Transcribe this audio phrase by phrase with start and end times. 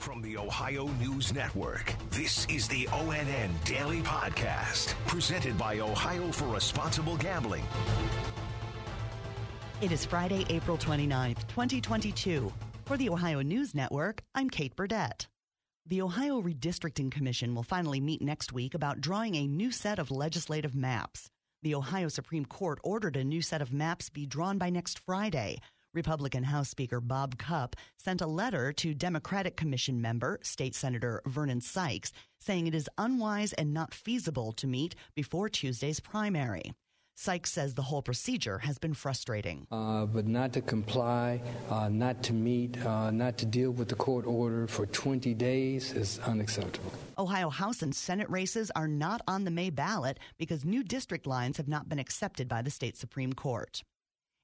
[0.00, 6.46] From the Ohio News Network, this is the ONN Daily Podcast, presented by Ohio for
[6.46, 7.62] Responsible Gambling.
[9.82, 12.50] It is Friday, April 29th, 2022.
[12.86, 15.28] For the Ohio News Network, I'm Kate Burdett.
[15.84, 20.10] The Ohio Redistricting Commission will finally meet next week about drawing a new set of
[20.10, 21.28] legislative maps.
[21.62, 25.60] The Ohio Supreme Court ordered a new set of maps be drawn by next Friday.
[25.94, 31.60] Republican House Speaker Bob Cupp sent a letter to Democratic Commission member, State Senator Vernon
[31.60, 36.72] Sykes, saying it is unwise and not feasible to meet before Tuesday's primary.
[37.16, 39.66] Sykes says the whole procedure has been frustrating.
[39.70, 43.94] Uh, but not to comply, uh, not to meet, uh, not to deal with the
[43.94, 46.92] court order for 20 days is unacceptable.
[47.18, 51.58] Ohio House and Senate races are not on the May ballot because new district lines
[51.58, 53.82] have not been accepted by the state Supreme Court.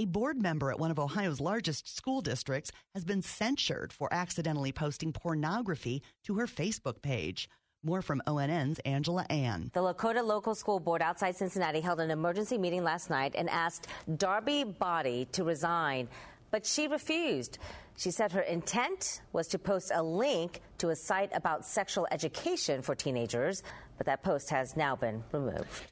[0.00, 4.70] A board member at one of Ohio's largest school districts has been censured for accidentally
[4.70, 7.48] posting pornography to her Facebook page.
[7.82, 9.72] More from ONN's Angela An.
[9.74, 13.88] The Lakota Local School Board outside Cincinnati held an emergency meeting last night and asked
[14.08, 16.06] Darbi Boddy to resign,
[16.52, 17.58] but she refused.
[17.96, 22.82] She said her intent was to post a link to a site about sexual education
[22.82, 23.64] for teenagers,
[23.96, 25.86] but that post has now been removed.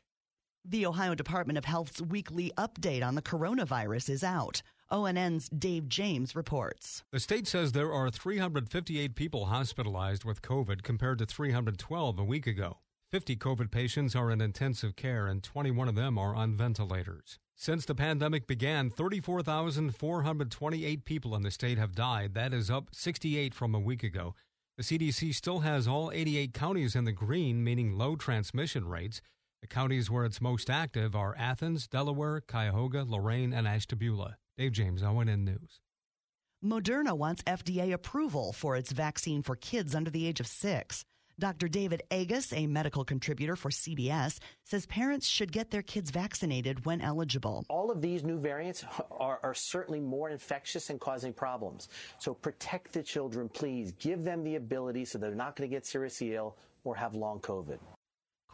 [0.69, 4.62] The Ohio Department of Health's weekly update on the coronavirus is out.
[4.91, 7.05] ONN's Dave James reports.
[7.12, 12.48] The state says there are 358 people hospitalized with COVID compared to 312 a week
[12.48, 12.78] ago.
[13.12, 17.39] 50 COVID patients are in intensive care and 21 of them are on ventilators.
[17.55, 22.34] Since the pandemic began, 34,428 people in the state have died.
[22.34, 24.34] That is up 68 from a week ago.
[24.77, 29.22] The CDC still has all 88 counties in the green, meaning low transmission rates.
[29.67, 34.36] The counties where it's most active are Athens, Delaware, Cuyahoga, Lorain, and Ashtabula.
[34.56, 35.81] Dave James, ONN News.
[36.64, 41.05] Moderna wants FDA approval for its vaccine for kids under the age of six.
[41.41, 41.67] Dr.
[41.67, 47.00] David Agus, a medical contributor for CBS, says parents should get their kids vaccinated when
[47.00, 47.65] eligible.
[47.69, 51.88] All of these new variants are, are, certainly more infectious and causing problems.
[52.21, 53.91] So protect the children, please.
[53.98, 56.54] Give them the ability so they're not going to get seriously ill
[56.84, 57.81] or have long COVID.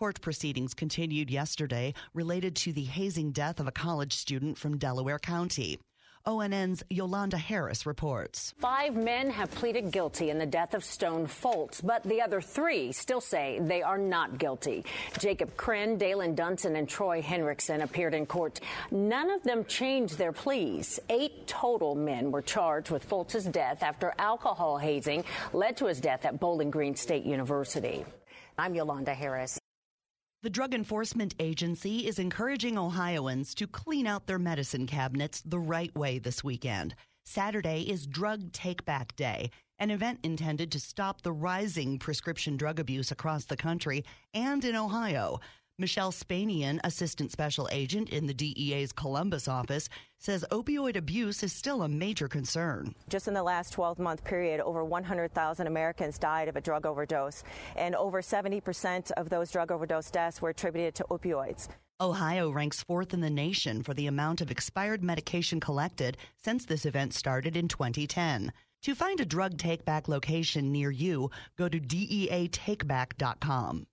[0.03, 5.21] Court proceedings continued yesterday related to the hazing death of a college student from Delaware
[5.21, 5.79] County.
[6.27, 8.53] ONN's Yolanda Harris reports.
[8.59, 12.91] Five men have pleaded guilty in the death of Stone Foltz, but the other three
[12.91, 14.85] still say they are not guilty.
[15.21, 18.59] Jacob Krinn, Daylen Dunson, and Troy Henricksen appeared in court.
[18.91, 20.99] None of them changed their pleas.
[21.11, 26.25] Eight total men were charged with Foltz's death after alcohol hazing led to his death
[26.25, 28.05] at Bowling Green State University.
[28.59, 29.62] I'm Yolanda Harris.
[30.43, 35.95] The Drug Enforcement Agency is encouraging Ohioans to clean out their medicine cabinets the right
[35.95, 36.97] way this weekend.
[37.25, 42.81] Saturday is Drug Take Back Day, an event intended to stop the rising prescription drug
[42.81, 44.05] abuse across the country
[44.35, 45.39] and in Ohio.
[45.78, 49.88] Michelle Spanian, Assistant Special Agent in the DEA's Columbus office,
[50.19, 52.94] says opioid abuse is still a major concern.
[53.09, 57.43] Just in the last 12 month period, over 100,000 Americans died of a drug overdose,
[57.75, 61.69] and over 70% of those drug overdose deaths were attributed to opioids.
[62.00, 66.84] Ohio ranks fourth in the nation for the amount of expired medication collected since this
[66.84, 68.53] event started in 2010.
[68.82, 73.87] To find a drug take back location near you, go to DEAtakeback.com.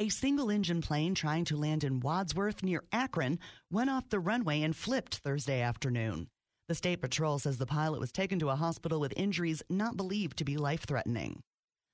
[0.00, 3.38] A single engine plane trying to land in Wadsworth near Akron
[3.70, 6.28] went off the runway and flipped Thursday afternoon.
[6.68, 10.38] The State Patrol says the pilot was taken to a hospital with injuries not believed
[10.38, 11.42] to be life threatening.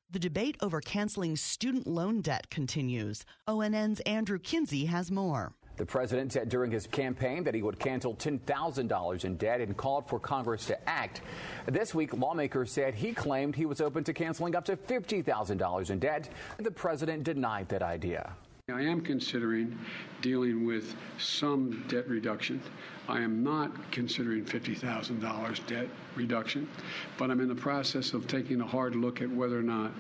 [0.09, 3.25] The debate over canceling student loan debt continues.
[3.49, 5.57] ONN's Andrew Kinsey has more.
[5.77, 10.09] The president said during his campaign that he would cancel $10,000 in debt and called
[10.09, 11.21] for Congress to act.
[11.67, 15.99] This week, lawmakers said he claimed he was open to canceling up to $50,000 in
[15.99, 16.31] debt.
[16.59, 18.33] The president denied that idea.
[18.69, 19.79] I am considering
[20.23, 22.61] dealing with some debt reduction.
[23.09, 26.69] I am not considering $50,000 debt reduction,
[27.17, 29.93] but I'm in the process of taking a hard look at whether or not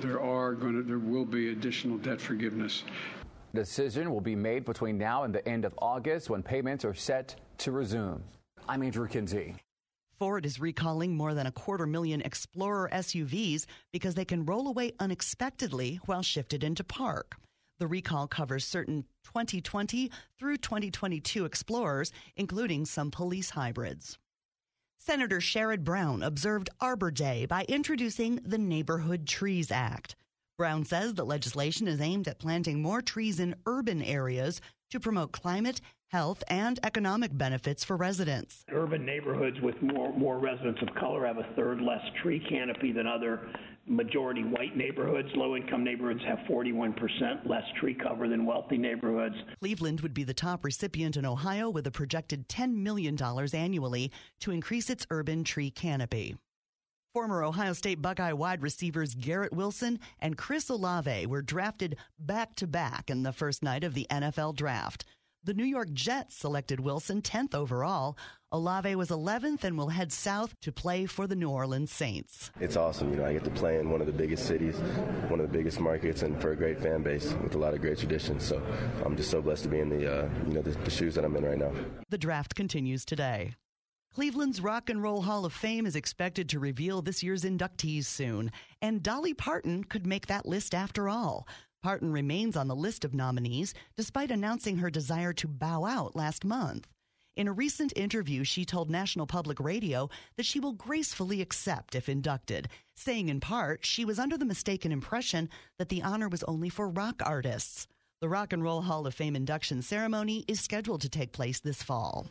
[0.00, 2.84] there are going to there will be additional debt forgiveness
[3.52, 7.34] Decision will be made between now and the end of August when payments are set
[7.58, 8.22] to resume.
[8.68, 9.56] I'm Andrew Kinsey.
[10.20, 14.92] Ford is recalling more than a quarter million Explorer SUVs because they can roll away
[15.00, 17.36] unexpectedly while shifted into park.
[17.80, 24.18] The recall covers certain 2020 through 2022 Explorers, including some police hybrids.
[24.98, 30.14] Senator Sherrod Brown observed Arbor Day by introducing the Neighborhood Trees Act.
[30.60, 34.60] Brown says the legislation is aimed at planting more trees in urban areas
[34.90, 38.66] to promote climate, health, and economic benefits for residents.
[38.70, 43.06] Urban neighborhoods with more, more residents of color have a third less tree canopy than
[43.06, 43.40] other
[43.86, 45.30] majority white neighborhoods.
[45.34, 49.36] Low income neighborhoods have 41% less tree cover than wealthy neighborhoods.
[49.60, 53.16] Cleveland would be the top recipient in Ohio with a projected $10 million
[53.54, 56.36] annually to increase its urban tree canopy.
[57.12, 62.68] Former Ohio State Buckeye wide receivers Garrett Wilson and Chris Olave were drafted back to
[62.68, 65.04] back in the first night of the NFL draft.
[65.42, 68.16] The New York Jets selected Wilson 10th overall.
[68.52, 72.52] Olave was 11th and will head south to play for the New Orleans Saints.
[72.60, 73.10] It's awesome.
[73.10, 74.76] You know, I get to play in one of the biggest cities,
[75.28, 77.80] one of the biggest markets, and for a great fan base with a lot of
[77.80, 78.44] great traditions.
[78.44, 78.62] So
[79.04, 81.24] I'm just so blessed to be in the, uh, you know, the, the shoes that
[81.24, 81.72] I'm in right now.
[82.08, 83.54] The draft continues today.
[84.12, 88.50] Cleveland's Rock and Roll Hall of Fame is expected to reveal this year's inductees soon,
[88.82, 91.46] and Dolly Parton could make that list after all.
[91.80, 96.44] Parton remains on the list of nominees despite announcing her desire to bow out last
[96.44, 96.88] month.
[97.36, 102.08] In a recent interview, she told National Public Radio that she will gracefully accept if
[102.08, 105.48] inducted, saying in part she was under the mistaken impression
[105.78, 107.86] that the honor was only for rock artists.
[108.20, 111.80] The Rock and Roll Hall of Fame induction ceremony is scheduled to take place this
[111.80, 112.26] fall.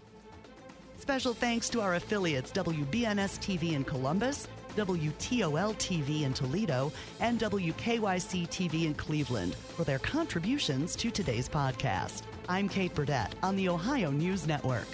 [0.99, 8.47] Special thanks to our affiliates WBNS TV in Columbus, WTOL TV in Toledo, and WKYC
[8.49, 12.23] TV in Cleveland for their contributions to today's podcast.
[12.47, 14.87] I'm Kate Burdett on the Ohio News Network.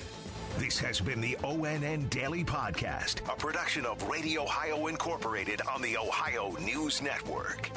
[0.57, 5.98] This has been the ONN Daily Podcast, a production of Radio Ohio Incorporated on the
[5.98, 7.69] Ohio News Network.